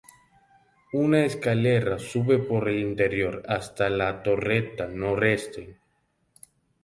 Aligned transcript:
Una 0.93 1.25
escalera 1.25 1.99
sube 1.99 2.39
por 2.39 2.67
el 2.67 2.79
interior 2.79 3.43
hasta 3.47 3.87
la 3.91 4.23
torreta 4.23 4.87
noreste. 4.87 5.79